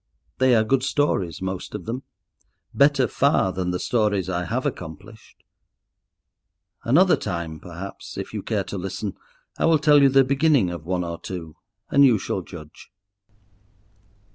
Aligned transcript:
They 0.39 0.55
are 0.55 0.63
good 0.63 0.81
stories, 0.81 1.43
most 1.43 1.75
of 1.75 1.85
them; 1.85 2.01
better 2.73 3.07
far 3.07 3.51
than 3.51 3.69
the 3.69 3.77
stories 3.77 4.31
I 4.31 4.45
have 4.45 4.65
accomplished. 4.65 5.43
Another 6.83 7.15
time, 7.15 7.59
perhaps, 7.59 8.17
if 8.17 8.33
you 8.33 8.41
care 8.41 8.63
to 8.63 8.79
listen, 8.79 9.13
I 9.59 9.65
will 9.65 9.77
tell 9.77 10.01
you 10.01 10.09
the 10.09 10.23
beginning 10.23 10.71
of 10.71 10.87
one 10.87 11.03
or 11.03 11.19
two 11.19 11.55
and 11.91 12.03
you 12.03 12.17
shall 12.17 12.41
judge. 12.41 12.89